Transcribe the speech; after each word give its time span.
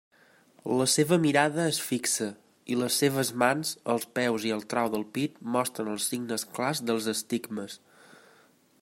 La 0.77 0.85
seva 0.93 1.17
mirada 1.25 1.65
és 1.73 1.79
fi 1.89 1.99
xa, 2.13 2.29
i 2.75 2.79
les 2.79 2.97
seves 3.03 3.31
mans, 3.43 3.73
els 3.95 4.09
peus 4.15 4.49
i 4.51 4.55
el 4.57 4.67
trau 4.75 4.89
del 4.95 5.07
pit 5.19 5.37
mostren 5.57 5.93
els 5.95 6.11
signes 6.15 6.49
clars 6.57 6.83
dels 6.89 7.11
estigmes. 7.17 7.79